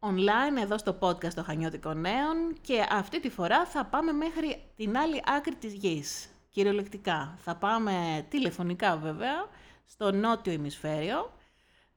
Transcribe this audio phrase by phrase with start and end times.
[0.00, 4.96] online εδώ στο podcast των Χανιώτικων Νέων και αυτή τη φορά θα πάμε μέχρι την
[4.96, 7.34] άλλη άκρη της γης, κυριολεκτικά.
[7.38, 9.46] Θα πάμε τηλεφωνικά βέβαια,
[9.86, 11.32] στο νότιο ημισφαίριο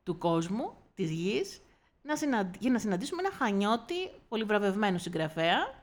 [0.03, 1.61] του κόσμου, της γης,
[2.01, 2.13] να
[2.59, 5.79] για να συναντήσουμε ένα χανιώτη πολυβραβευμένο συγγραφέα,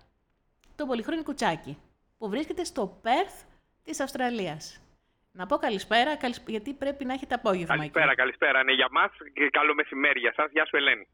[0.76, 1.78] τον Πολυχρόνη Κουτσάκη,
[2.18, 3.42] που βρίσκεται στο Πέρθ
[3.82, 4.82] της Αυστραλίας.
[5.32, 6.16] Να πω καλησπέρα,
[6.46, 7.76] γιατί πρέπει να έχετε απόγευμα.
[7.76, 8.64] Καλησπέρα, καλησπέρα.
[8.64, 10.50] Ναι, για μας και καλό μεσημέρι για σας.
[10.50, 11.06] Γεια σου, Ελένη.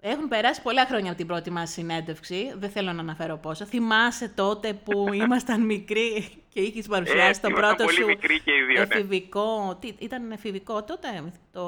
[0.00, 2.52] Έχουν περάσει πολλά χρόνια από την πρώτη μας συνέντευξη.
[2.56, 3.64] Δεν θέλω να αναφέρω πόσο.
[3.64, 8.62] Θυμάσαι τότε που ήμασταν μικροί και είχες παρουσιάσει το πρώτο πολύ σου μικρή και οι
[8.62, 8.94] δύο, ναι.
[8.94, 9.78] εφηβικό.
[9.80, 11.08] Τι, ήταν εφηβικό τότε,
[11.52, 11.62] το...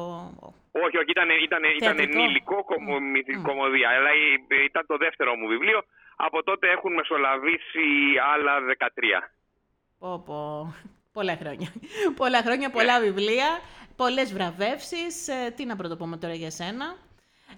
[0.85, 2.65] Όχι, όχι, ήταν, ήταν, ήταν ενήλικο
[3.43, 3.89] κομμωδία.
[3.89, 4.11] Αλλά
[4.65, 5.83] ήταν το δεύτερο μου βιβλίο.
[6.17, 7.87] Από τότε έχουν μεσολαβήσει
[8.35, 8.53] άλλα
[9.23, 9.29] 13.
[9.99, 10.75] Πω, πω.
[11.13, 11.73] Πολλά χρόνια.
[12.17, 13.61] πολλά χρόνια, πολλά βιβλία,
[13.97, 15.29] πολλές βραβεύσεις.
[15.29, 16.97] Ε, τι να πρωτοπούμε τώρα για σένα;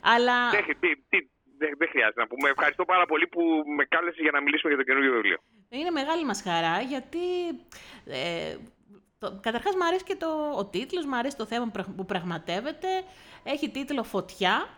[0.00, 0.50] Αλλά...
[0.50, 1.18] Δεν, τι,
[1.58, 2.48] δεν, δεν χρειάζεται να πούμε.
[2.48, 3.42] Ευχαριστώ πάρα πολύ που
[3.76, 5.38] με κάλεσε για να μιλήσουμε για το καινούργιο βιβλίο.
[5.68, 7.24] Είναι μεγάλη μας χαρά γιατί...
[8.06, 8.56] Ε,
[9.18, 12.88] το, καταρχάς μου αρέσει και το, ο τίτλος, μου αρέσει το θέμα που πραγματεύεται.
[13.42, 14.68] Έχει τίτλο «Φωτιά»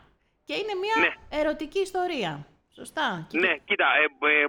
[0.44, 1.38] και είναι μια ναι.
[1.38, 2.46] ερωτική ιστορία.
[2.74, 4.42] Σωστά; Ναι, κοίτα, ε, ε,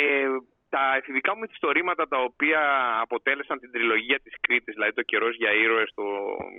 [0.00, 0.26] ε,
[0.68, 2.60] τα εφηβικά μου μυθιστορήματα τα οποία
[3.00, 6.04] αποτέλεσαν την τριλογία της Κρήτης, δηλαδή το καιρός για ήρωες, το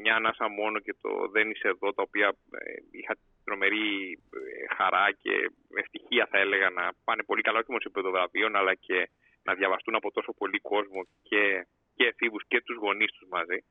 [0.02, 5.12] μια ανάσα μόνο και το δεν είσαι εδώ, τα οποία ε, είχα τρομερή ε, χαρά
[5.22, 9.10] και ευτυχία θα έλεγα να πάνε πολύ καλά όχι μόνο σε παιδογραφείων αλλά και
[9.44, 11.66] να διαβαστούν από τόσο πολύ κόσμο και,
[11.96, 13.64] και εφήβους και τους γονείς τους μαζί.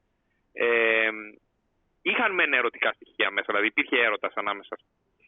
[0.52, 1.08] Ε,
[2.02, 4.76] είχαν μεν ερωτικά στοιχεία μέσα, δηλαδή υπήρχε έρωτας ανάμεσα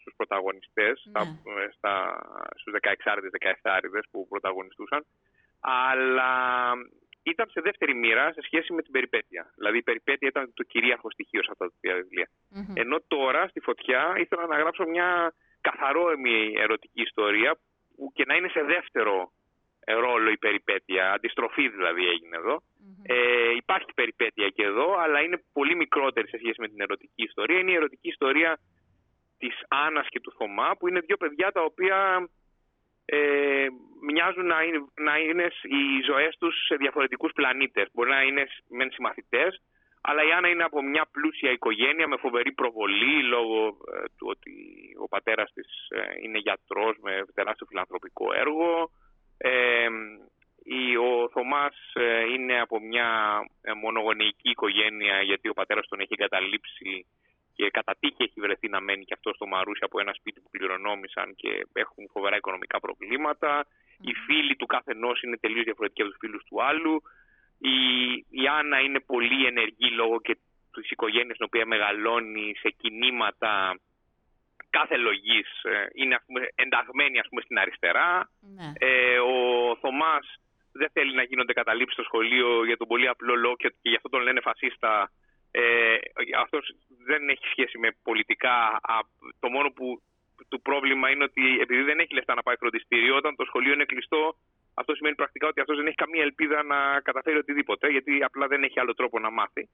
[0.01, 1.11] στους πρωταγωνιστές, ναι.
[1.11, 1.23] στα,
[1.77, 1.95] στα,
[2.57, 2.75] στους
[3.63, 5.07] 16-17 που πρωταγωνιστούσαν,
[5.61, 6.33] αλλά
[7.23, 9.53] ήταν σε δεύτερη μοίρα σε σχέση με την περιπέτεια.
[9.57, 12.27] Δηλαδή η περιπέτεια ήταν το κυρίαρχο στοιχείο σε αυτά τα δύο
[12.75, 17.59] Ενώ τώρα στη φωτιά ήθελα να γράψω μια καθαρόεμη ερωτική ιστορία
[17.97, 19.33] που και να είναι σε δεύτερο
[19.87, 22.37] ρόλο η περιπέτεια, αντιστροφή δηλαδή έγινε
[23.03, 27.59] Ε, υπάρχει περιπέτεια και εδώ, αλλά είναι πολύ μικρότερη σε σχέση με την ερωτική ιστορία.
[27.59, 28.59] Είναι η ερωτική ιστορία
[29.41, 32.29] της Άννας και του Θωμά, που είναι δύο παιδιά τα οποία
[33.05, 33.67] ε,
[34.07, 37.89] μοιάζουν να είναι, να είναι οι ζωές τους σε διαφορετικούς πλανήτες.
[37.93, 39.63] Μπορεί να είναι μεν συμμαθητές,
[40.01, 44.55] αλλά η Άννα είναι από μια πλούσια οικογένεια με φοβερή προβολή λόγω ε, του ότι
[45.05, 48.91] ο πατέρας της ε, είναι γιατρός με τεράστιο φιλανθρωπικό έργο.
[49.39, 49.89] Ε,
[51.11, 51.77] ο Θωμάς
[52.35, 53.09] είναι από μια
[53.83, 57.07] μονογονεϊκή οικογένεια γιατί ο πατέρας τον έχει εγκαταλείψει
[57.61, 60.51] και κατά τύχη έχει βρεθεί να μένει και αυτό στο Μαρούσι από ένα σπίτι που
[60.51, 63.67] κληρονόμησαν και έχουν φοβερά οικονομικά προβλήματα.
[64.01, 67.03] Οι φίλοι του κάθε ενός είναι τελείως διαφορετικοί από τους φίλους του άλλου.
[67.59, 67.77] Η,
[68.43, 70.39] η Άννα είναι πολύ ενεργή λόγω και
[70.73, 73.81] της οικογένειας στην οποία μεγαλώνει σε κινήματα
[74.71, 75.49] κάθε λογής.
[75.63, 78.31] Ε, είναι ας πούμε, ενταγμένη ας πούμε, στην αριστερά.
[78.57, 78.73] Ναι.
[78.79, 79.37] Ε, ο
[79.81, 80.27] Θωμάς
[80.73, 84.09] δεν θέλει να γίνονται καταλήψεις στο σχολείο για τον πολύ απλό λόγο και γι' αυτό
[84.09, 85.11] τον λένε φασίστα
[85.51, 85.97] ε,
[86.39, 86.75] αυτός
[87.05, 88.81] δεν έχει σχέση με πολιτικά.
[89.39, 90.03] Το μόνο που
[90.49, 93.85] το πρόβλημα είναι ότι επειδή δεν έχει λεφτά να πάει φροντιστήριο, όταν το σχολείο είναι
[93.85, 94.37] κλειστό,
[94.75, 98.63] αυτό σημαίνει πρακτικά ότι αυτός δεν έχει καμία ελπίδα να καταφέρει οτιδήποτε, γιατί απλά δεν
[98.63, 99.69] έχει άλλο τρόπο να μαθει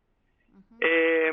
[0.78, 1.30] Ε,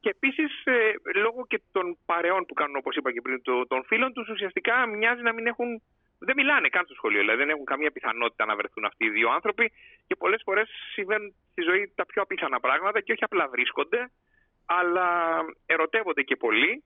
[0.00, 4.12] και επίσης, ε, λόγω και των παρεών που κάνουν, όπως είπα και πριν, των φίλων
[4.12, 5.82] τους, ουσιαστικά μοιάζει να μην έχουν
[6.18, 9.30] δεν μιλάνε καν στο σχολείο, δηλαδή δεν έχουν καμία πιθανότητα να βρεθούν αυτοί οι δύο
[9.30, 9.72] άνθρωποι
[10.06, 14.10] και πολλές φορές συμβαίνουν στη ζωή τα πιο απίθανα πράγματα και όχι απλά βρίσκονται,
[14.66, 15.08] αλλά
[15.66, 16.84] ερωτεύονται και πολύ,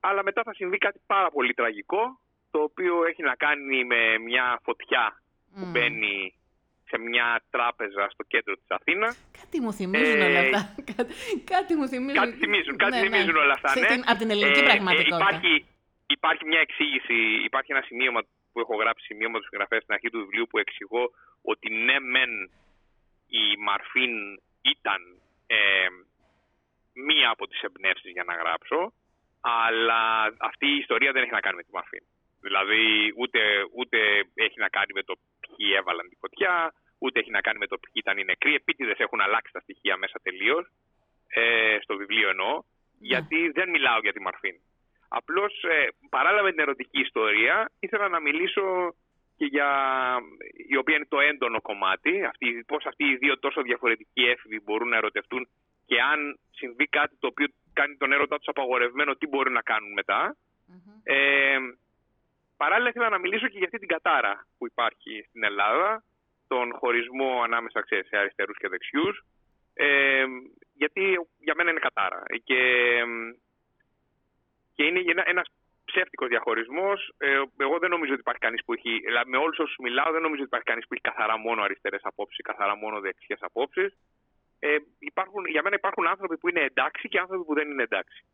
[0.00, 4.60] αλλά μετά θα συμβεί κάτι πάρα πολύ τραγικό, το οποίο έχει να κάνει με μια
[4.62, 5.22] φωτιά
[5.54, 6.34] που μπαίνει
[6.90, 9.12] σε μια τράπεζα στο κέντρο της Αθήνας.
[9.40, 10.60] Κάτι μου θυμίζουν ε, όλα αυτά.
[11.54, 12.22] κάτι μου θυμίζουν.
[12.22, 13.08] Κάτι θυμίζουν, κάτι ναι, ναι.
[13.08, 14.02] θυμίζουν όλα αυτά, ναι.
[14.10, 15.16] από την ελληνική ε, πραγματικότητα.
[15.16, 15.66] Ε, υπάρχει,
[16.06, 18.20] υπάρχει μια εξήγηση, υπάρχει ένα σημείωμα
[18.52, 21.10] που έχω γράψει σημείωμα του συγγραφέα στην αρχή του βιβλίου που εξηγώ
[21.42, 22.32] ότι ναι μεν
[23.28, 24.40] η Μαρφίν
[24.74, 25.00] ήταν
[25.46, 25.86] ε,
[26.92, 28.92] μία από τις εμπνεύσεις για να γράψω
[29.40, 32.04] αλλά αυτή η ιστορία δεν έχει να κάνει με τη Μαρφίν.
[32.40, 33.40] Δηλαδή ούτε,
[33.74, 33.98] ούτε
[34.34, 37.78] έχει να κάνει με το ποιοι έβαλαν τη φωτιά, ούτε έχει να κάνει με το
[37.78, 38.54] ποιοι ήταν οι νεκροί.
[38.54, 40.70] Επίτηδες έχουν αλλάξει τα στοιχεία μέσα τελείως,
[41.28, 42.62] ε, στο βιβλίο εννοώ, ναι.
[43.00, 44.56] γιατί δεν μιλάω για τη Μαρφίν.
[45.12, 48.94] Απλώς ε, παράλληλα με την ερωτική ιστορία ήθελα να μιλήσω
[49.36, 49.68] και για
[50.68, 54.88] η οποία είναι το έντονο κομμάτι, αυτή, πώς αυτοί οι δύο τόσο διαφορετικοί έφηβοι μπορούν
[54.88, 55.48] να ερωτευτούν
[55.86, 59.98] και αν συμβεί κάτι το οποίο κάνει τον έρωτά τους απαγορευμένο, τι μπορούν να κάνουν
[61.02, 61.58] Ε,
[62.56, 66.04] παράλληλα ήθελα να μιλήσω και για αυτή την κατάρα που υπάρχει στην Ελλάδα,
[66.48, 69.24] τον χωρισμό ανάμεσα σε αριστερούς και δεξιούς,
[69.74, 70.24] ε,
[70.72, 71.02] γιατί
[71.38, 72.22] για μένα είναι κατάρα.
[72.44, 72.60] Και
[74.80, 75.46] και είναι ένα, ένας
[75.84, 77.12] ψεύτικος διαχωρισμός.
[77.18, 78.92] Ε, εγώ δεν νομίζω ότι υπάρχει κανείς που έχει.
[79.08, 82.00] Δηλαδή, με όλους όσους μιλάω, δεν νομίζω ότι υπάρχει κανείς που έχει καθαρά μόνο αριστερές
[82.04, 83.90] απόψεις, καθαρά μόνο δεξιές απόψεις.
[84.58, 88.24] Ε, υπάρχουν, για μένα υπάρχουν άνθρωποι που είναι εντάξει και άνθρωποι που δεν είναι εντάξει.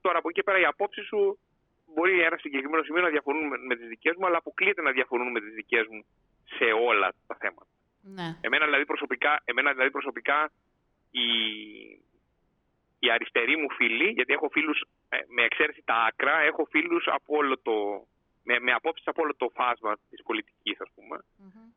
[0.00, 1.38] Τώρα από εκεί πέρα οι απόψεις σου
[1.94, 5.30] μπορεί ένα συγκεκριμένο σημείο να διαφωνούν με, με τις δικές μου, αλλά αποκλείεται να διαφωνούν
[5.30, 6.04] με τις δικές μου
[6.56, 7.72] σε όλα τα θέματα.
[8.16, 8.28] Ναι.
[8.40, 10.50] Εμένα δηλαδή προσωπικά, εμένα δηλαδή προσωπικά
[11.10, 11.26] η,
[12.98, 17.36] οι αριστεροί μου φίλοι, γιατί έχω φίλους ε, με εξαίρεση τα άκρα, έχω φίλους από
[17.36, 18.06] όλο το,
[18.42, 21.16] με, με απόψεις από όλο το φάσμα της πολιτικής ας πούμε.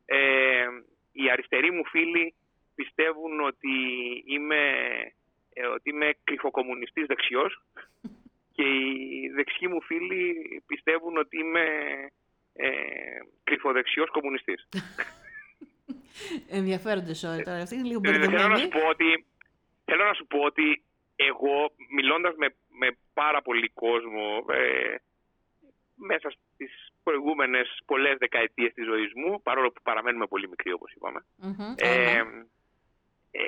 [0.06, 0.66] Ε,
[1.12, 2.34] οι αριστεροί μου φίλοι
[2.76, 3.74] πιστεύουν ότι
[4.26, 4.62] είμαι,
[5.54, 7.62] ε, ότι είμαι κρυφοκομμουνιστής δεξιός
[8.56, 11.66] και οι δεξιοί μου φίλοι πιστεύουν ότι είμαι
[12.54, 12.70] ε,
[13.44, 14.68] κρυφοδεξιός κομμουνιστής.
[16.50, 17.58] Ενδιαφέροντες όλοι τώρα.
[17.62, 18.60] Αυτή είναι λίγο Ε, θέλω, να μπερδεμένη.
[18.62, 19.26] σου πω ότι,
[19.86, 20.91] θέλω να σου πω ότι εγώ
[22.38, 24.96] μιλώντας με, με πάρα πολύ κόσμο ε,
[25.96, 31.26] μέσα στις προηγούμενες πολλές δεκαετίες της ζωής μου, παρόλο που παραμένουμε πολύ μικροί όπως είπαμε,
[31.38, 31.74] Μμμ.
[31.78, 32.44] ε, Ε, ναι.
[33.32, 33.42] ε,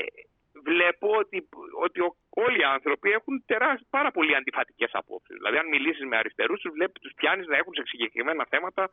[0.64, 1.50] βλέπω ότι,
[1.86, 5.36] ότι ο- όλοι οι άνθρωποι έχουν τεράσ, πάρα πολύ αντιφατικές απόψεις.
[5.36, 8.90] Δηλαδή αν μιλήσεις με αριστερούς τους βλέπεις, τους πιάνεις να έχουν σε συγκεκριμένα θέματα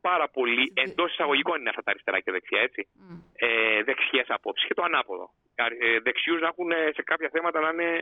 [0.00, 3.18] πάρα πολύ, Δε- εντός εισαγωγικών είναι αυτά τα αριστερά και δεξιά έτσι, Μμ.
[3.34, 5.30] ε, δεξιές απόψεις και το ανάποδο.
[5.54, 8.00] Ε, δεξιούς να έχουν ε, σε κάποια θέματα να είναι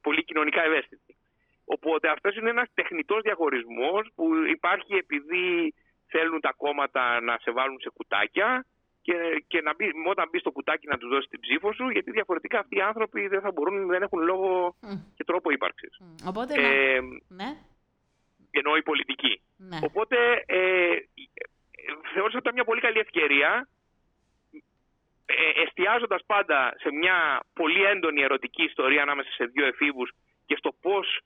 [0.00, 1.16] πολύ κοινωνικά ευαίσθητοι.
[1.64, 4.24] Οπότε αυτός είναι ένας τεχνητός διαχωρισμός που
[4.56, 5.74] υπάρχει επειδή
[6.06, 8.66] θέλουν τα κόμματα να σε βάλουν σε κουτάκια
[9.02, 12.10] και, και να μπει, όταν μπεις στο κουτάκι να τους δώσεις την ψήφο σου, γιατί
[12.10, 14.96] διαφορετικά αυτοί οι άνθρωποι δεν θα μπορούν, δεν έχουν λόγο Μμ.
[15.16, 15.96] και τρόπο ύπαρξης.
[16.00, 16.28] Μμ.
[16.28, 16.68] Οπότε, να...
[16.68, 17.50] Ε, ναι,
[18.50, 19.42] εννοώ η πολιτική.
[19.56, 19.78] ναι.
[19.82, 20.16] Οπότε
[20.46, 20.96] ε, ε,
[22.12, 23.68] θεώρησα ότι ήταν μια πολύ καλή ευκαιρία
[25.26, 30.10] ε, εστιάζοντας πάντα σε μια πολύ έντονη ερωτική ιστορία ανάμεσα σε δύο εφήβους
[30.46, 31.20] και στο πώς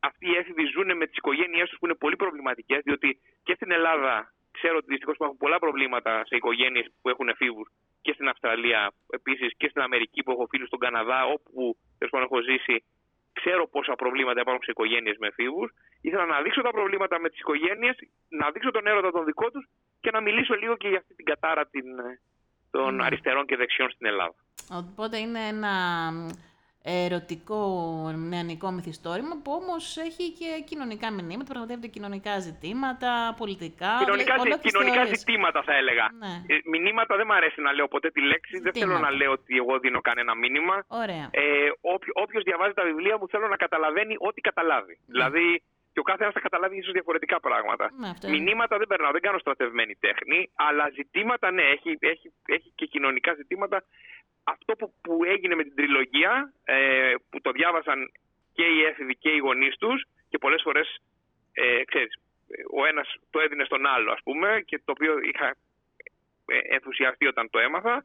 [0.00, 3.70] αυτοί οι έφηβοι ζουν με τις οικογένειές τους που είναι πολύ προβληματικές διότι και στην
[3.70, 7.68] Ελλάδα ξέρω ότι δυστυχώς υπάρχουν πολλά προβλήματα σε οικογένειες που έχουν εφήβους
[8.02, 12.26] και στην Αυστραλία επίσης και στην Αμερική που έχω φίλους στον Καναδά όπου τέλος πάντων
[12.30, 12.84] έχω ζήσει
[13.32, 15.70] ξέρω πόσα προβλήματα υπάρχουν σε οικογένειες με εφήβους.
[16.00, 17.96] Ήθελα να δείξω τα προβλήματα με τις οικογένειες,
[18.28, 19.64] να δείξω τον έρωτα τον δικό τους
[20.00, 22.20] και να μιλήσω λίγο και για αυτή την κατάρα την, ε,
[22.72, 23.04] των Ναι.
[23.04, 24.34] αριστερών και δεξιών στην Ελλάδα.
[24.80, 25.72] Οπότε είναι ένα
[26.84, 27.60] ερωτικό
[28.30, 34.60] νεανικό μυθιστόρημα που όμως έχει και κοινωνικά μηνύματα, πραγματεύεται κοινωνικά ζητήματα, πολιτικά, κοινωνικά, ζη- ολόκληρες
[34.70, 35.18] κοινωνικά θεωρίες.
[35.18, 36.06] ζητήματα θα έλεγα.
[36.22, 36.32] Ναι.
[36.54, 39.00] Ε, μηνύματα δεν μου αρέσει να λέω ποτέ τη λέξη, δεν θέλω Ζητήματα.
[39.10, 40.76] να λέω ότι εγώ δίνω κανένα μήνυμα.
[41.02, 41.26] Ωραία.
[41.30, 41.42] Ε,
[42.24, 44.98] Όποιος διαβάζει τα βιβλία μου θέλω να καταλαβαίνει ό,τι καταλάβει.
[45.06, 47.90] Δηλαδή και ο κάθε ένας θα καταλάβει ίσως διαφορετικά πράγματα.
[47.98, 48.36] Ναι, αυτό είναι.
[48.36, 53.34] Μηνύματα δεν περνάω, δεν κάνω στρατευμένη τέχνη, αλλά ζητήματα ναι, έχει, έχει, έχει και κοινωνικά
[53.34, 53.84] ζητήματα.
[54.44, 58.12] Αυτό που, που έγινε με την τριλογία, ε, που το διάβασαν
[58.52, 61.02] και οι έφηβοι και οι γονείς τους και πολλές φορές,
[61.52, 62.12] ε, ξέρεις,
[62.80, 65.48] ο ένας το έδινε στον άλλο, ας πούμε, και το οποίο είχα
[66.46, 68.04] ε, ενθουσιαστεί όταν το έμαθα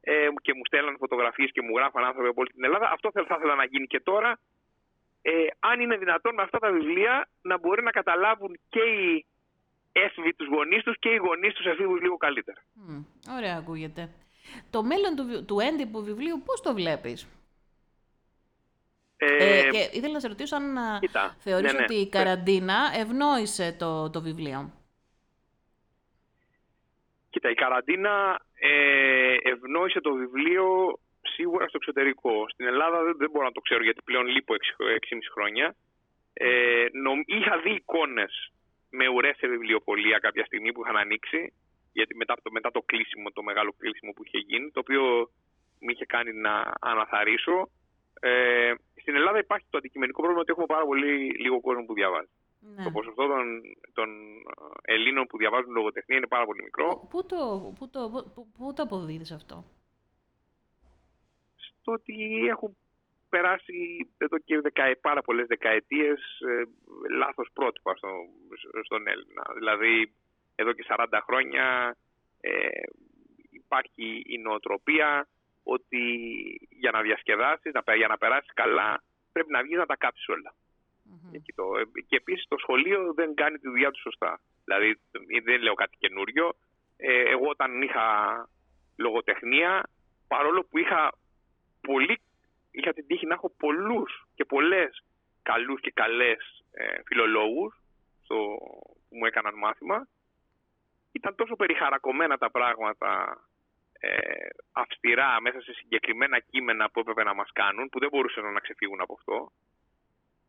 [0.00, 2.90] ε, και μου στέλναν φωτογραφίες και μου γράφαν άνθρωποι από όλη την Ελλάδα.
[2.92, 4.38] Αυτό θα, θα ήθελα να γίνει και τώρα.
[5.22, 9.26] Ε, αν είναι δυνατόν με αυτά τα βιβλία να μπορεί να καταλάβουν και οι
[9.92, 12.62] έφηβοι τους γονείς τους και οι γονείς τους εφήβους λίγο καλύτερα.
[12.72, 13.02] Μμ,
[13.36, 14.10] Ωραία ακούγεται.
[14.70, 17.28] Το μέλλον του, βι- του έντυπου βιβλίου πώς το βλέπεις;
[19.16, 21.84] Ε, Ε, και ήθελα να σε ρωτήσω αν α, κοίτα, θεωρείς ναι, ναι.
[21.84, 24.72] ότι η καραντίνα ευνόησε το, το βιβλίο;
[27.30, 32.48] Κοίτα, η καραντίνα ε, ευνόησε το βιβλίο σίγουρα στο εξωτερικό.
[32.48, 35.76] Στην Ελλάδα δεν, δεν μπορώ να το ξέρω γιατί πλέον λείπω 6,5 χρόνια.
[36.32, 38.52] Ε, νομ- είχα δει εικόνες
[38.90, 41.52] με ουρές σε βιβλιοπολία κάποια στιγμή που είχαν ανοίξει
[41.92, 45.30] γιατί μετά το, μετά το κλείσιμο, το μεγάλο κλείσιμο που είχε γίνει, το οποίο
[45.80, 47.70] με είχε κάνει να αναθαρίσω.
[48.20, 52.28] Ε, στην Ελλάδα υπάρχει το αντικειμενικό πρόβλημα ότι έχουμε πάρα πολύ λίγο κόσμο που διαβάζει.
[52.76, 52.84] Ναι.
[52.84, 53.60] Το ποσοστό των,
[53.92, 54.08] των
[54.84, 56.88] ε, Ελλήνων που διαβάζουν λογοτεχνία είναι πάρα πολύ μικρό.
[56.88, 59.64] Πού- Πού το, πού το, πού, πού το αποδίδεις αυτό;
[61.90, 62.76] Στο ότι έχουν
[63.28, 66.62] περάσει εδώ και δεκα, πάρα πολλές δεκαετίες ε,
[67.16, 68.08] λάθος πρότυπα στο,
[68.84, 69.42] στον Έλληνα.
[69.54, 70.12] Δηλαδή,
[70.54, 71.96] εδώ και 40 χρόνια
[72.40, 72.68] ε,
[73.50, 75.28] υπάρχει η νοοτροπία
[75.62, 76.02] ότι
[76.70, 80.28] για να διασκεδάσεις, να, πε- για να περάσεις καλά, πρέπει να βγεις να τα κάψεις
[80.28, 80.54] όλα.
[81.02, 81.30] Μμμ.
[81.42, 81.64] Και, το,
[82.06, 84.40] και επίσης το σχολείο δεν κάνει τη δουλειά του σωστά.
[84.64, 85.00] Δηλαδή
[85.44, 86.52] δεν λέω κάτι καινούριο.
[86.96, 88.06] Ε, εγώ όταν είχα
[88.96, 89.88] λογοτεχνία,
[90.28, 91.12] παρόλο που είχα
[91.80, 92.20] πολύ,
[92.70, 95.04] είχα την τύχη να έχω πολλούς και πολλές
[95.42, 97.74] καλούς και καλές ε, φιλολόγους
[98.22, 98.36] στο,
[99.08, 100.08] που μου έκαναν μάθημα,
[101.12, 103.40] ήταν τόσο περιχαρακωμένα τα πράγματα
[103.92, 108.60] ε, αυστηρά μέσα σε συγκεκριμένα κείμενα που έπρεπε να μας κάνουν, που δεν μπορούσαν να
[108.60, 109.52] ξεφύγουν από αυτό,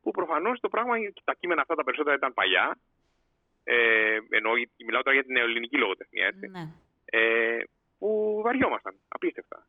[0.02, 2.78] που προφανώς το πράγμα, τα κείμενα αυτά τα περισσότερα ήταν παλιά,
[3.64, 4.54] ε, εννοώ,
[4.86, 6.74] μιλάω τώρα για την ελληνική λογοτεχνία, έτσι, Ναι.
[7.06, 7.64] ε,
[7.98, 9.68] που βαριόμασταν, απίστευτα.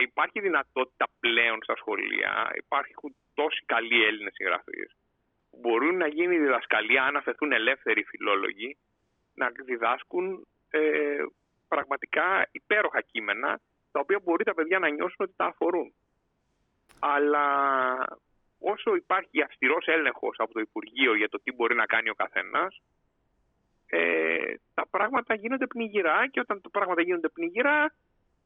[0.00, 4.96] Υπάρχει δυνατότητα πλέον στα σχολεία, υπάρχουν τόσοι καλοί Έλληνες συγγραφείς,
[5.50, 8.76] που μπορούν να γίνει διδασκαλία αν αφαιθούν ελεύθεροι φιλόλογοι,
[9.34, 11.24] να διδάσκουν ε,
[11.68, 13.60] πραγματικά υπέροχα κείμενα,
[13.92, 15.94] τα οποία μπορεί τα παιδιά να νιώσουν ότι τα αφορούν.
[16.98, 17.46] Αλλά
[18.58, 22.80] όσο υπάρχει αυστηρός έλεγχος από το Υπουργείο για το τι μπορεί να κάνει ο καθένας,
[23.86, 27.94] ε, τα πράγματα γίνονται πνιγυρά και όταν τα πράγματα γίνονται πνιγυρά,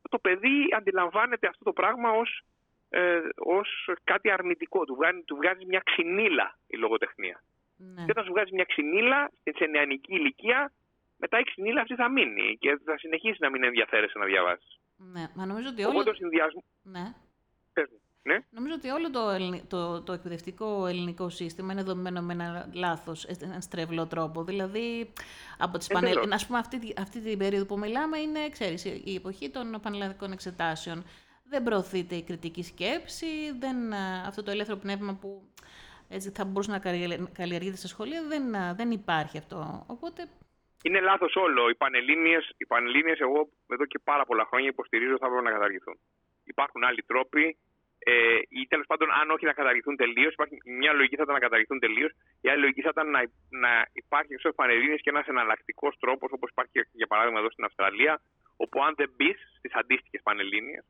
[0.08, 2.42] το παιδί αντιλαμβάνεται αυτό το πράγμα ως,
[2.88, 4.84] ε, ως κάτι αρνητικό.
[4.84, 7.42] Του βγάζει, του βγάζει μια ξυνήλα η λογοτεχνία.
[7.76, 8.04] Ναι.
[8.04, 10.72] Και όταν σου βγάζει μια ξυνήλα σε νεανική ηλικία,
[11.16, 14.80] μετά η ξυνήλα αυτή θα μείνει και θα συνεχίσει να μην ενδιαφέρεσαι να διαβάσεις.
[14.96, 15.24] ναι.
[15.34, 15.92] Μα νομίζω ότι όλο...
[15.92, 16.64] Οπότε ο συνδυασμό.
[16.82, 17.14] Ναι.
[17.72, 18.00] Πες μου.
[18.22, 18.38] Ναι.
[18.50, 23.24] Νομίζω ότι όλο το, ελλη- το, το εκπαιδευτικό ελληνικό σύστημα είναι δομημένο με ένα λάθος,
[23.24, 24.44] ε, έναν στρεβλό τρόπο.
[24.44, 25.12] Δηλαδή,
[25.58, 26.08] από τις πανε...
[26.10, 26.32] Εντελώς.
[26.32, 29.78] ας πούμε, αυτή, τη- αυτή την περίοδο που μιλάμε είναι, ξέρεις, η η εποχή των
[29.82, 31.04] πανελλαδικών εξετάσεων.
[31.44, 33.26] Δεν προωθείται η κριτική σκέψη,
[33.58, 35.42] δεν, α, αυτό το ελεύθερο πνεύμα που
[36.08, 39.84] έτσι, θα μπορούσε να καλλιεργ- καλλιεργείται στα σχολεία, δεν, α, δεν υπάρχει αυτό.
[39.86, 40.28] Οπότε,
[40.82, 41.68] Είναι λάθος όλο.
[41.68, 45.50] Οι πανελλήνιες, οι πανελλήνιες, εγώ εδώ και πάρα πολλά χρόνια υποστηρίζω ότι θα έπρεπε να
[45.50, 45.98] καταργηθούν.
[46.44, 47.56] Υπάρχουν άλλοι τρόποι.
[47.98, 51.40] Ε, ή τέλος πάντων, αν όχι να καταργηθούν τελείως, υπάρχει μια λογική θα ήταν να
[51.40, 52.12] καταργηθούν τελείως.
[52.40, 56.50] Η άλλη λογική θα ήταν να, να υπάρχει εξω πανελλήνιες και ένας εναλλακτικός τρόπος, όπως
[56.50, 58.20] υπάρχει για παράδειγμα εδώ στην Αυστραλία,
[58.56, 60.84] όπου αν δεν μπεις στις αντίστοιχες πανελλήνιες,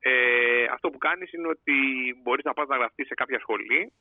[0.00, 1.74] ε, αυτό που κάνεις είναι ότι
[2.22, 3.92] μπορείς να πας να γραφτείς σε κάποια σχολή,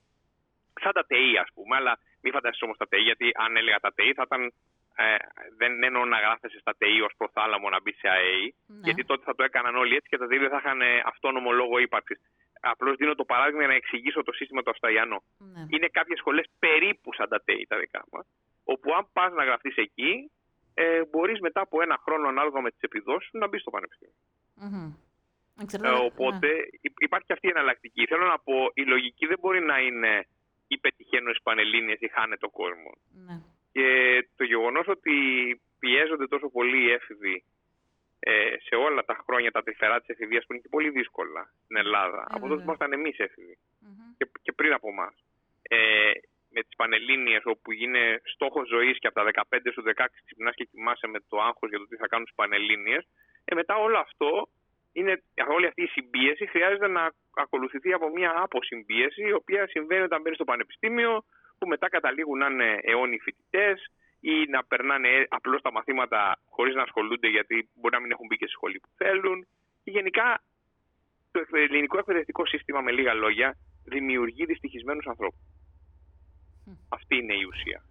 [0.82, 3.94] σαν τα ΤΕΗ, ας πούμε, αλλά μην φανταστείς όμως τα ΤΕΗ, γιατί αν έλεγα τα
[3.94, 4.54] ΤΕΗ θα ήταν.
[5.00, 5.16] Ε,
[5.58, 8.80] δεν εννοώ να γράφεσαι στα ΤΕΗ ως προθάλαμο να μπει σε ΑΕΗ, ναι.
[8.84, 11.52] γιατί τότε θα το έκαναν όλοι έτσι και τα ΤΕΗ δεν θα είχαν ε, αυτόνομο
[11.52, 12.20] λόγο ύπαρξης.
[12.62, 15.24] Απλώς δίνω το παράδειγμα για να εξηγήσω το σύστημα το Αυστραλιανό.
[15.38, 15.66] ναι.
[15.70, 18.26] Είναι κάποιες σχολές περίπου σαν τα ΤΕΗ τα δικά μας,
[18.64, 20.32] όπου αν πας να γραφτείς εκεί,
[20.74, 24.14] ε, μπορείς μετά από ένα χρόνο ανάλογα με τις επιδόσεις σου να μπεις στο πανεπιστήμιο.
[24.56, 24.94] Μμμ.
[25.60, 26.48] Ε, Εξαρτάται- οπότε
[26.82, 28.06] υ- υπάρχει και αυτή η εναλλακτική.
[28.06, 30.28] Θέλω να πω, η λογική δεν μπορεί να είναι
[30.68, 32.92] ή πετυχαίνουν στι πανελλήνιες ή χάνε το κόσμο.
[33.26, 33.36] Ναι.
[33.78, 35.16] Και το γεγονός ότι
[35.80, 37.44] πιέζονται τόσο πολύ οι έφηβοι
[38.20, 41.78] ε, σε όλα τα χρόνια τα τρυφερά της εφηβείας που είναι και πολύ δύσκολα στην
[41.78, 42.58] Ελλάδα, από τότε βέβαια.
[42.58, 44.16] που ήμασταν εμείς έφηβοι Μμμ.
[44.18, 45.16] και, και πριν από εμάς.
[45.62, 46.12] Ε,
[46.50, 50.64] με τις πανελλήνιες όπου είναι στόχος ζωής και από τα 15 σου 16 ξυπνάς και
[50.72, 53.08] κοιμάσαι με το άγχος για το τι θα κάνουν στις πανελλήνιες,
[53.46, 54.50] ε, μετά όλο αυτό,
[54.94, 55.24] είναι,
[55.56, 60.38] όλη αυτή η συμπίεση χρειάζεται να ακολουθηθεί από μια αποσυμπίεση, η οποία συμβαίνει όταν μπαίνεις
[60.38, 61.24] στο πανεπιστήμιο,
[61.60, 66.82] που μετά καταλήγουν να είναι αιώνιοι φοιτητές ή να περνάνε απλώς τα μαθήματα χωρίς να
[66.82, 69.48] ασχολούνται γιατί μπορεί να μην έχουν μπει και στη σχολή που θέλουν.
[69.84, 70.42] Και γενικά
[71.32, 75.40] το εκπαιδε- ελληνικό εκπαιδευτικό σύστημα, με λίγα λόγια, δημιουργεί δυστυχισμένους ανθρώπους.
[76.66, 76.72] Μμ.
[76.90, 77.82] Αυτή είναι η ουσία.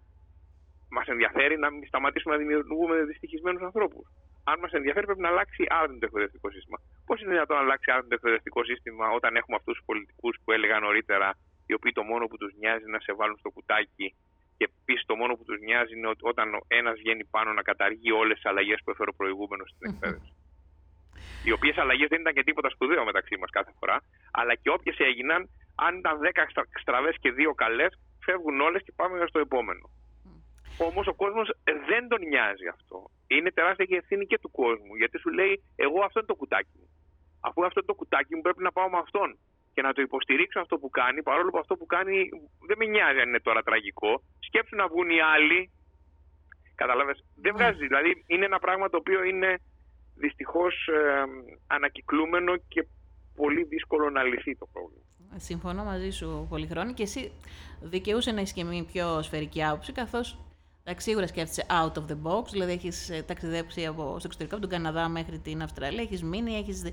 [0.89, 4.07] Μας ενδιαφέρει να μην σταματήσουμε να δημιουργούμε δυστυχισμένους ανθρώπους.
[4.43, 6.77] Αν μας ενδιαφέρει, πρέπει να αλλάξει άρδιν το εκπαιδευτικό σύστημα.
[7.05, 10.51] Πώς είναι δυνατόν να αλλάξει άρδιν το εκπαιδευτικό σύστημα όταν έχουμε αυτούς τους πολιτικούς που
[10.51, 14.15] έλεγα νωρίτερα, οι οποίοι το μόνο που τους νοιάζει είναι να σε βάλουν στο κουτάκι
[14.57, 18.11] και επίσης το μόνο που τους νοιάζει είναι ότι όταν ένας βγαίνει πάνω να καταργεί
[18.11, 20.33] όλες τις αλλαγές που έφερε ο προηγούμενος στην εκπαίδευση.
[21.45, 23.97] Οι οποίες αλλαγές δεν ήταν και τίποτα σπουδαίο μεταξύ μας κάθε φορά,
[24.31, 26.47] αλλά και όποιες έγιναν, αν ήταν 10
[26.81, 29.89] στραβές και 2 καλές, φεύγουν όλες και πάμε στο επόμενο.
[30.77, 31.47] Όμως ο κόσμος
[31.89, 33.09] δεν τον νοιάζει αυτό.
[33.27, 36.75] Είναι τεράστια και ευθύνη και του κόσμου, γιατί σου λέει: Εγώ αυτό είναι το κουτάκι
[36.79, 36.89] μου.
[37.39, 39.37] Αφού αυτό είναι το κουτάκι μου, πρέπει να πάω με αυτόν
[39.77, 42.29] και να το υποστηρίξω αυτό που κάνει, παρόλο που αυτό που κάνει
[42.67, 44.23] δεν με νοιάζει αν είναι τώρα τραγικό.
[44.39, 45.71] Σκέψου να βγουν οι άλλοι.
[46.75, 47.57] Καταλάβες, δεν Ναι.
[47.57, 47.87] βγάζει.
[47.87, 49.59] Δηλαδή είναι ένα πράγμα το οποίο είναι
[50.15, 51.23] δυστυχώς ε,
[51.67, 52.87] ανακυκλούμενο και
[53.35, 55.03] πολύ δύσκολο να λυθεί το πρόβλημα.
[55.35, 57.31] Συμφωνώ μαζί σου πολύ χρόνο και εσύ
[57.81, 60.39] δικαιούσε να έχεις και μια πιο σφαιρική άποψη, καθώς
[60.97, 65.07] σίγουρα σκέφτεσαι out of the box, δηλαδή έχεις ταξιδέψει από, στο εξωτερικό, από τον Καναδά
[65.09, 66.91] μέχρι την Αυστραλία, έχεις μείνει, έχεις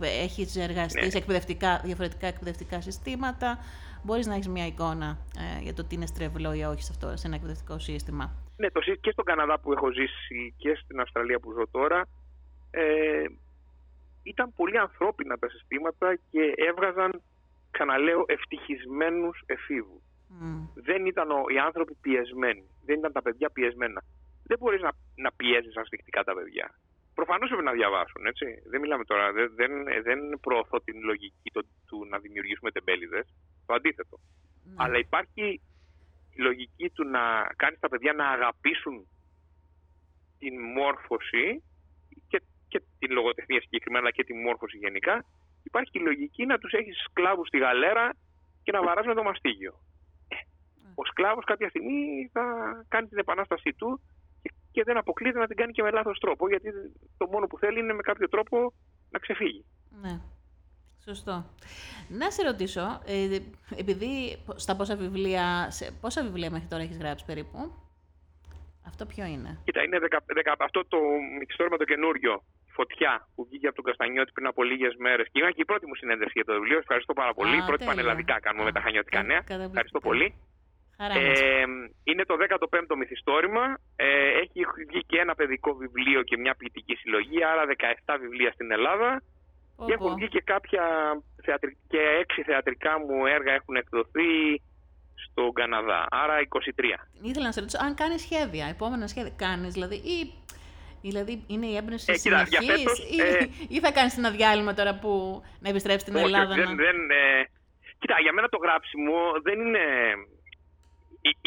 [0.00, 1.10] έχεις εργαστεί Ναι.
[1.10, 3.58] σε εκπαιδευτικά, διαφορετικά εκπαιδευτικά συστήματα.
[4.04, 5.18] Μπορείς να έχεις μια εικόνα
[5.58, 8.32] ε, για το τι είναι στρεβλό ή όχι σε, αυτό, σε ένα εκπαιδευτικό σύστημα.
[8.56, 12.06] Ναι, το, σύ- και στον Καναδά που έχω ζήσει και στην Αυστραλία που ζω τώρα,
[12.70, 13.24] ε,
[14.22, 17.22] ήταν πολύ ανθρώπινα τα συστήματα και έβγαζαν,
[17.70, 20.02] ξαναλέω, ευτυχισμένους εφήβους.
[20.28, 20.64] Μμ.
[20.74, 22.64] Δεν ήταν ο- οι άνθρωποι πιεσμένοι.
[22.90, 24.00] Δεν ήταν τα παιδιά πιεσμένα.
[24.48, 24.92] Δεν μπορείς να,
[25.24, 26.66] να πιέζεις ασφιχτικά τα παιδιά.
[27.14, 28.46] Προφανώς πρέπει να διαβάσουν, έτσι.
[28.70, 29.32] Δεν μιλάμε τώρα.
[29.32, 33.26] Δεν, δεν, δεν προωθώ την λογική το, του να δημιουργήσουμε τεμπέληδες.
[33.66, 34.16] Το αντίθετο.
[34.64, 34.74] Ναι.
[34.76, 35.60] Αλλά υπάρχει
[36.36, 37.22] η λογική του να
[37.56, 39.06] κάνεις τα παιδιά να αγαπήσουν
[40.38, 41.62] την μόρφωση
[42.28, 45.24] και, και την λογοτεχνία συγκεκριμένα αλλά και τη μόρφωση γενικά.
[45.62, 48.16] Υπάρχει και η λογική να τους έχεις σκλάβους στη γαλέρα
[48.62, 49.74] και να βαράς με το μαστίγιο.
[51.00, 52.44] Ο σκλάβος κάποια στιγμή θα
[52.88, 54.00] κάνει την επανάστασή του
[54.72, 56.68] και δεν αποκλείεται να την κάνει και με λάθος τρόπο, γιατί
[57.18, 58.72] το μόνο που θέλει είναι με κάποιο τρόπο
[59.10, 59.64] να ξεφύγει.
[60.02, 60.20] Ναι.
[61.04, 61.44] Σωστό.
[62.08, 63.38] Να σε ρωτήσω, ε,
[63.76, 67.58] επειδή στα πόσα βιβλία, σε πόσα βιβλία μέχρι τώρα έχεις γράψει περίπου,
[68.86, 70.98] αυτό ποιο είναι; Κοίτα, είναι δεκα, δεκα, αυτό το
[71.38, 72.42] μυθιστόρημα το καινούριο,
[72.72, 75.26] Φωτιά, που βγήκε από τον Καστανιώτη πριν από λίγες μέρες.
[75.32, 76.78] Και είναι και η πρώτη μου συνέντευξη για το βιβλίο.
[76.78, 77.56] Ευχαριστώ πάρα πολύ.
[77.56, 77.94] Α, πρώτη τέλεια.
[77.94, 79.42] πανελλαδικά κάνουμε με τα χανιώτικα νέα.
[79.48, 80.34] Ευχαριστώ πολύ.
[81.00, 81.40] Χαρά μας.
[81.40, 81.64] Ε,
[82.04, 83.64] είναι το 15ο μυθιστόρημα.
[83.96, 84.06] Ε,
[84.42, 87.62] έχει βγει και ένα παιδικό βιβλίο και μια ποιητική συλλογή, άρα
[88.06, 89.22] 17 βιβλία στην Ελλάδα.
[89.76, 90.04] Πω, Και πω.
[90.04, 90.84] έχουν βγει και κάποια
[91.44, 91.76] θεατρι...
[91.88, 94.62] και έξι θεατρικά μου έργα έχουν εκδοθεί
[95.24, 96.06] στον Καναδά.
[96.10, 96.84] Άρα 23.
[97.22, 99.32] Ήθελα να σε ρωτήσω αν κάνεις σχέδια, επόμενα σχέδια.
[99.36, 100.18] Κάνεις δηλαδή, ή
[101.02, 104.30] δηλαδή είναι η έμπνευση Ε, κοίτα, για συνεχής, φέτος, ή, ε, ή θα κάνεις ένα
[104.30, 106.54] διάλειμμα τώρα που να επιστρέψεις στην Όχι, Ελλάδα.
[106.54, 106.74] δεν, να...
[106.74, 107.44] δεν, ε,
[107.98, 109.84] κοίτα, για μένα το γράψιμο δεν είναι...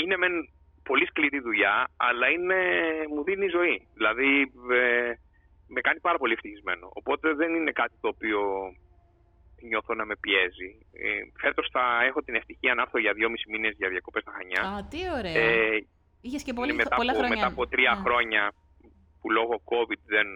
[0.04, 0.34] ε, Είναι μεν
[0.84, 2.58] πολύ σκληρή δουλειά, αλλά είναι,
[3.14, 3.88] μου δίνει ζωή.
[3.94, 4.30] Δηλαδή,
[4.72, 5.14] ε,
[5.68, 6.90] με κάνει πάρα πολύ ευτυχισμένο.
[6.94, 8.42] Οπότε δεν είναι κάτι το οποίο
[9.70, 10.70] νιώθω να με πιέζει.
[10.94, 11.10] Ε,
[11.42, 14.62] φέτος θα έχω την ευτυχία να έρθω για δυόμιση μήνες για διακοπές στα Χανιά.
[14.78, 15.38] Α, τι ωραία.
[15.42, 15.86] Ε,
[16.26, 17.36] Είχες και είναι πολύ, μετά, πολλά από, χρόνια.
[17.36, 18.02] μετά από τρία Ναι.
[18.02, 18.54] χρόνια
[19.22, 20.28] που λόγω COVID δεν,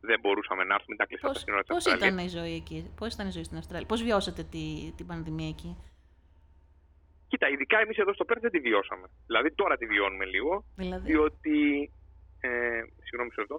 [0.00, 2.08] δεν μπορούσαμε να έρθουμε, τα κλειστά τα Πώς, σύνορα της πώς Αυστραλίας.
[2.12, 5.48] ήταν η ζωή εκεί, πώς ήταν η ζωή στην Αυστραλία, πώς βιώσατε τη, την πανδημία
[5.48, 5.76] εκεί;
[7.28, 9.06] Κοίτα, ειδικά εμείς εδώ στο Πέρθ δεν τη βιώσαμε.
[9.26, 11.56] Δηλαδή τώρα τη βιώνουμε λίγο, Δηλαδή, διότι...
[12.40, 13.56] Ε, συγγνώμη σε αυτό.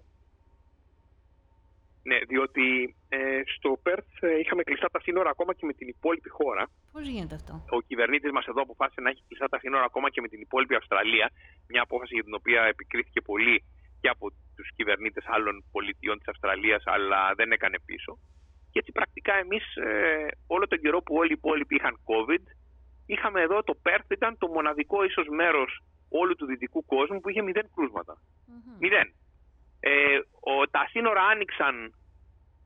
[2.09, 6.29] Ναι, διότι ε, στο Πέρθ ε, είχαμε κλειστά τα σύνορα ακόμα και με την υπόλοιπη
[6.29, 6.63] χώρα.
[6.91, 10.21] πώς γίνεται αυτό; Ο κυβερνήτης μας εδώ αποφάσισε να έχει κλειστά τα σύνορα ακόμα και
[10.21, 11.27] με την υπόλοιπη Αυστραλία.
[11.67, 13.63] Μια απόφαση για την οποία επικρίθηκε πολύ
[14.01, 18.17] και από τους κυβερνήτες άλλων πολιτιών της Αυστραλίας, αλλά δεν έκανε πίσω.
[18.71, 19.63] Και έτσι πρακτικά εμείς
[20.47, 22.43] όλο τον καιρό που όλοι οι υπόλοιποι είχαν COVID,
[23.13, 25.71] είχαμε εδώ το Πέρθ, ήταν το μοναδικό ίσως μέρος
[26.09, 28.13] όλου του δυτικού κόσμου που είχε μηδέν κρούσματα.
[28.47, 28.77] Μμμ.
[28.79, 29.07] Μηδέν.
[29.79, 30.19] Ε,
[30.51, 31.75] ο, τα σύνορα άνοιξαν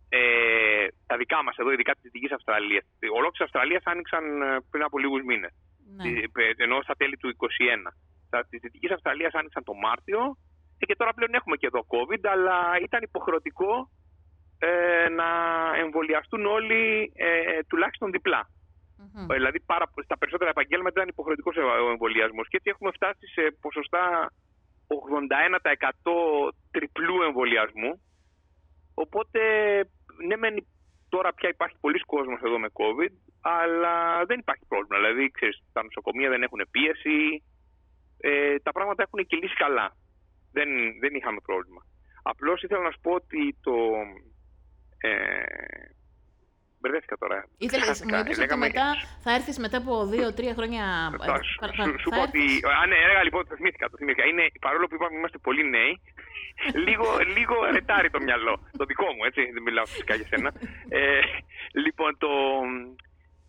[0.10, 2.86] ε, τα δικά μας εδώ, ειδικά της Δυτικής Αυστραλίας.
[3.02, 5.54] Ολόκληρης Αυστραλίας άνοιξαν ε, πριν από λίγους μήνες.
[5.96, 6.10] Ναι.
[6.10, 7.92] Ε, Ενώ στα τέλη του 2021.
[8.30, 10.38] Τα της Δυτικής Αυστραλίας άνοιξαν το Μάρτιο
[10.82, 13.89] ε, και τώρα πλέον έχουμε και εδώ COVID, αλλά ήταν υποχρεωτικό
[14.60, 15.30] ε, να
[15.84, 18.50] εμβολιαστούν όλοι ε, τουλάχιστον διπλά.
[19.13, 19.32] Μμμ.
[19.32, 22.47] Ε, Δηλαδή, πάρα, στα περισσότερα επαγγέλματα ήταν υποχρεωτικός ο εμβολιασμός.
[22.47, 24.32] Και έτσι έχουμε φτάσει σε ποσοστά
[24.88, 27.91] 81% τριπλού εμβολιασμού.
[28.93, 29.39] Οπότε,
[30.28, 30.56] ναι, μεν
[31.10, 34.97] τώρα πια υπάρχει πολλοί κόσμος εδώ με COVID, αλλά δεν υπάρχει πρόβλημα.
[34.97, 37.43] Δηλαδή, ξέρεις, τα νοσοκομεία δεν έχουν πίεση,
[38.17, 39.88] ε, τα πράγματα έχουν κυλήσει καλά.
[40.52, 40.69] Δεν,
[41.02, 41.82] δεν είχαμε πρόβλημα.
[42.24, 43.76] Απλώς ήθελα να σου πω ότι το...
[44.97, 45.12] Ε,
[46.82, 47.38] μπερδεύτηκα τώρα.
[47.58, 48.20] Ήθελες, μου Ξεχάστηκα.
[48.20, 48.88] είπες ότι Λέγαμε- μετά
[49.26, 50.86] θα έρθεις μετά από δύο-τρία χρόνια...
[51.13, 52.41] ε, θα, πα- σου, πα- σου θα πω ότι.
[52.44, 53.86] έρθεις- Α, ναι, έλεγα λοιπόν, το θυμήθηκα.
[53.89, 54.26] Το θυμήθηκα.
[54.32, 55.94] Είναι, παρόλο που είπαμε είμαστε πολύ νέοι,
[56.88, 57.06] λίγο,
[57.38, 58.54] λίγο ρετάρει το μυαλό.
[58.78, 59.41] Το δικό μου, έτσι.
[59.56, 60.50] Δεν μιλάω φυσικά για σένα.
[60.89, 61.20] Ε,
[61.86, 62.32] λοιπόν, το,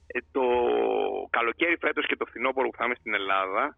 [0.07, 0.43] ε, το
[1.31, 3.77] καλοκαίρι φέτος και το φθινόπωρο που θα είμαι στην Ελλάδα,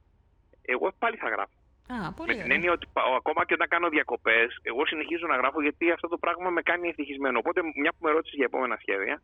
[0.62, 1.56] εγώ πάλι θα γράφω.
[1.88, 2.54] Α, πολύ Με την ωραία.
[2.56, 6.18] έννοια ότι πα- ακόμα και όταν κάνω διακοπές, εγώ συνεχίζω να γράφω γιατί αυτό το
[6.18, 7.38] πράγμα με κάνει ευτυχισμένο.
[7.38, 9.22] Οπότε, μια που με ρώτησες για επόμενα σχέδια,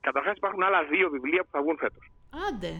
[0.00, 2.04] καταρχάς υπάρχουν άλλα δύο βιβλία που θα βγουν φέτος.
[2.48, 2.72] Άντε.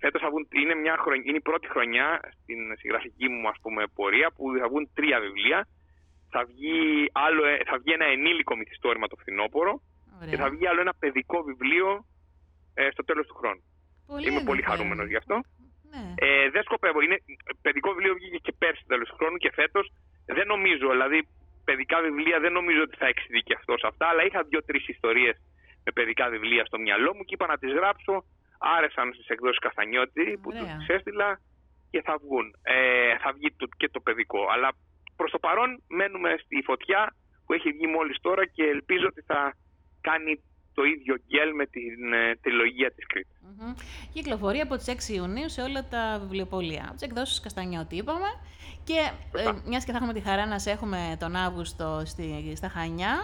[0.00, 3.82] Φέτος θα βγουν, είναι, μια χρονιά, είναι η πρώτη χρονιά στην συγγραφική μου ας πούμε,
[3.94, 5.68] πορεία που θα βγουν τρία βιβλία.
[6.30, 6.76] Θα βγει,
[7.12, 9.72] άλλο, ε, θα βγει ένα ενήλικο μυθιστόρημα το φθινόπωρο
[10.30, 10.54] και θα Ωραία.
[10.54, 11.88] βγει άλλο ένα παιδικό βιβλίο
[12.74, 13.62] ε, στο τέλος του χρόνου.
[14.06, 14.70] Πολύ Είμαι πολύ ενδιαφέρον.
[14.70, 15.36] χαρούμενος γι' αυτό.
[15.90, 16.04] Ναι.
[16.26, 17.00] Ε, δεν σκοπεύω.
[17.00, 17.18] Είναι,
[17.62, 19.92] παιδικό βιβλίο βγήκε και πέρσι στο τέλος του χρόνου και φέτος
[20.26, 21.28] δεν νομίζω, δηλαδή
[21.64, 25.36] παιδικά βιβλία δεν νομίζω ότι θα εξειδικευτώ σε αυτά, αλλά είχα δύο-τρεις ιστορίες
[25.84, 28.24] με παιδικά βιβλία στο μυαλό μου και είπα να τις γράψω.
[28.58, 30.76] Άρεσαν στις εκδόσεις Καστανιώτη που Ωραία.
[30.76, 31.40] τους έστειλα
[31.90, 32.46] και θα βγουν.
[32.62, 34.40] Ε, θα βγει το, και το παιδικό.
[34.52, 34.68] Αλλά
[35.16, 37.14] προς το παρόν μένουμε στη φωτιά
[37.46, 39.56] που έχει βγει μόλις τώρα και ελπίζω ότι θα
[40.00, 40.42] κάνει
[40.74, 43.38] το ίδιο γκέλ με την ε, τριλογία της Κρήτης.
[43.42, 43.74] Μμμ.
[44.12, 46.82] Κυκλοφορεί από τις 6 Ιουνίου σε όλα τα βιβλιοπωλεία.
[46.84, 48.28] Από τις εκδόσεις Καστανιώτη είπαμε.
[48.84, 49.62] Και ε, Σωστά.
[49.66, 53.14] μιας και θα έχουμε τη χαρά να σε έχουμε τον Αύγουστο στη, στα Χανιά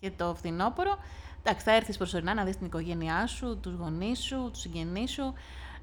[0.00, 0.98] και το φθινόπωρο,
[1.44, 5.34] εντάξει, θα έρθεις προσωρινά να δεις την οικογένειά σου, τους γονείς σου, τους συγγενείς σου.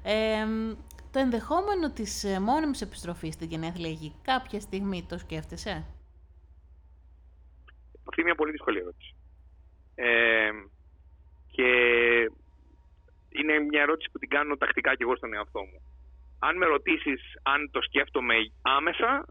[0.02, 0.46] Ε,
[1.12, 5.84] το ενδεχόμενο της ε, μόνιμης επιστροφής στην γενέθλια γη, κάποια στιγμή το σκέφτεσαι;
[8.08, 9.14] Αυτή είναι μια πολύ δύσκολη ερώτηση.
[9.94, 10.50] Ε,
[11.50, 11.68] και
[13.28, 15.82] είναι μια ερώτηση που την κάνω τακτικά και εγώ στον εαυτό μου.
[16.38, 19.26] Αν με ρωτήσεις αν το σκέφτομαι άμεσα,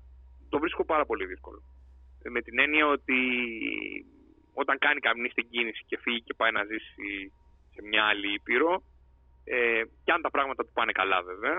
[0.49, 1.63] το βρίσκω πάρα πολύ δύσκολο.
[2.21, 3.19] Ε, Με την έννοια ότι
[4.53, 7.31] όταν κάνει κανείς την κίνηση και φύγει και πάει να ζήσει
[7.73, 8.83] σε μια άλλη ήπειρο,
[9.43, 11.57] ε, και αν τα πράγματα του πάνε καλά βέβαια,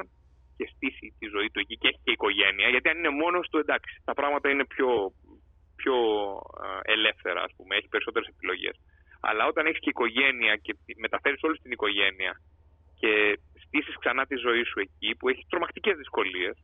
[0.56, 2.68] και στήσει τη ζωή του εκεί και έχει και οικογένεια.
[2.68, 5.12] Γιατί αν είναι μόνος του, εντάξει, τα πράγματα είναι πιο,
[5.76, 5.96] πιο
[6.82, 8.76] ελεύθερα, ας πούμε, έχει περισσότερες επιλογές.
[9.20, 12.32] Αλλά όταν έχεις και οικογένεια και μεταφέρεις όλη την οικογένεια
[13.00, 16.56] και στήσεις ξανά τη ζωή σου εκεί, που έχεις τρομακτικές δυσκολίες.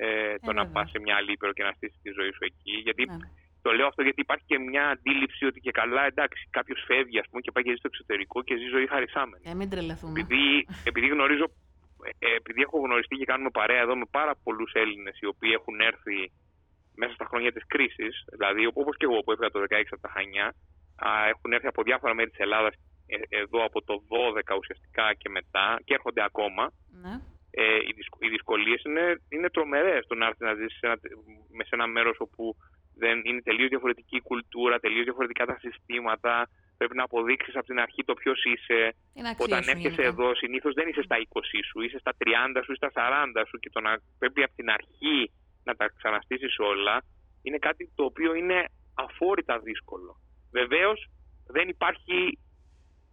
[0.00, 2.44] Ε, το ε, να πας σε μια άλλη ήπειρο και να στήσεις τη ζωή σου
[2.50, 2.74] εκεί.
[2.86, 3.16] Γιατί ναι.
[3.62, 7.26] Το λέω αυτό γιατί υπάρχει και μια αντίληψη ότι και καλά, εντάξει, κάποιος φεύγει ας
[7.28, 9.42] πούμε, και πάει και ζει στο εξωτερικό και ζει ζωή χαρισάμενη.
[9.50, 10.20] Ε, μην τρελαθούμε.
[10.20, 11.46] Επειδή, επειδή γνωρίζω,
[12.18, 15.80] ε, επειδή έχω γνωριστεί και κάνουμε παρέα εδώ με πάρα πολλούς Έλληνες οι οποίοι έχουν
[15.80, 16.18] έρθει
[17.00, 20.10] μέσα στα χρόνια της κρίσης, δηλαδή όπως και εγώ που έφυγα το 16 από τα
[20.14, 20.54] Χανιά,
[21.32, 22.74] έχουν έρθει από διάφορα μέρη της Ελλάδας
[23.06, 23.94] ε, εδώ από το
[24.52, 26.64] 12 ουσιαστικά και μετά και έρχονται ακόμα.
[27.02, 27.14] Ναι.
[27.50, 30.78] Ε, οι, οι δυσκολίες είναι, είναι τρομερές το να έρθει να ζήσει
[31.68, 32.56] σε ένα μέρος όπου
[32.98, 36.48] δεν είναι τελείως διαφορετική η κουλτούρα, τελείως διαφορετικά τα συστήματα.
[36.76, 38.94] Πρέπει να αποδείξεις από την αρχή το ποιος είσαι.
[39.38, 42.90] Όταν έρχεσαι εδώ, συνήθως δεν είσαι στα 20 σου, είσαι στα 30 σου ή στα
[42.94, 45.30] 40 σου και το να πρέπει από την αρχή
[45.64, 47.02] να τα ξαναστήσεις όλα
[47.42, 50.16] είναι κάτι το οποίο είναι αφόρητα δύσκολο.
[50.50, 50.98] Βεβαίως
[51.46, 52.38] δεν υπάρχει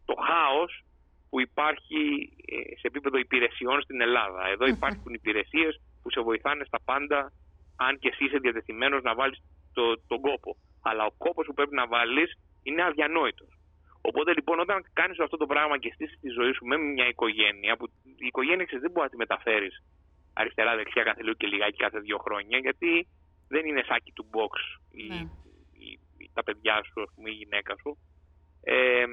[0.06, 0.84] το χάος
[1.30, 2.02] που υπάρχει
[2.46, 4.48] ε, σε επίπεδο υπηρεσιών στην Ελλάδα.
[4.48, 7.32] Εδώ υπάρχουν υπηρεσίες που σε βοηθάνε στα πάντα
[7.76, 9.40] αν και εσύ είσαι διατεθειμένος να βάλεις
[9.78, 10.52] το, τον κόπο.
[10.88, 12.30] Αλλά ο κόπος που πρέπει να βάλεις
[12.64, 13.52] είναι αδιανόητος.
[14.10, 17.78] Οπότε λοιπόν, όταν κάνεις αυτό το πράγμα και στήσεις τη ζωή σου με μια οικογένεια,
[17.78, 17.86] που
[18.24, 19.76] η οικογένεια ξέρεις δεν μπορεί να τη μεταφέρεις
[20.34, 23.08] αριστερά-δεξιά κάθε λίγο και λιγάκι κάθε δύο χρόνια, γιατί
[23.48, 24.54] δεν είναι σάκι του box
[24.92, 25.16] η, ναι.
[26.18, 27.98] η, τα παιδιά σου, ας πούμε, η γυναίκα σου.
[28.64, 29.06] Ε,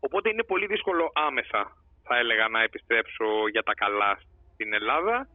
[0.00, 4.20] οπότε είναι πολύ δύσκολο άμεσα, θα έλεγα, να επιστρέψω για τα καλά
[4.52, 5.28] στην Ελλάδα.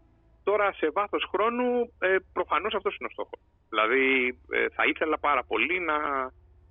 [0.44, 3.40] Τώρα σε βάθος χρόνου ε, προφανώς αυτός είναι ο στόχος.
[3.70, 5.98] Δηλαδή ε, θα ήθελα πάρα πολύ να,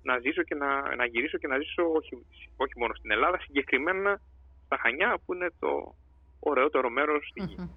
[0.01, 4.21] να ζήσω και να, να γυρίσω και να ζήσω όχι, όχι μόνο στην Ελλάδα, συγκεκριμένα
[4.65, 5.95] στα Χανιά που είναι το
[6.39, 7.69] ωραιότερο μέρος στη γη.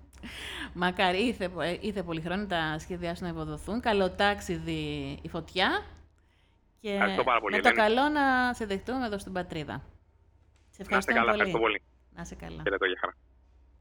[0.75, 3.81] Μακάρι, ήρθε, ήρθε πολύ χρόνο τα σχέδιά σου να υποδοθούν.
[3.81, 5.85] Καλό τάξιδι η φωτιά.
[6.81, 9.83] Και πάρα πολύ, με το καλό να σε δεχτούμε εδώ στην πατρίδα.
[10.71, 11.83] Σε ευχαριστώ πολύ.
[12.15, 12.63] Να σε καλά.
[12.63, 13.15] Χαιρετώ, για χαρά.